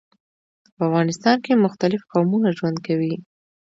[0.75, 3.15] په افغانستان کي مختلیف قومونه ژوند کوي.